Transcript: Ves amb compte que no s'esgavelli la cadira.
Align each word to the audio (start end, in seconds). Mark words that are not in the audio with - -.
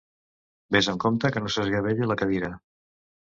Ves 0.75 0.89
amb 0.93 1.03
compte 1.03 1.31
que 1.35 1.43
no 1.43 1.51
s'esgavelli 1.57 2.09
la 2.13 2.19
cadira. 2.23 2.51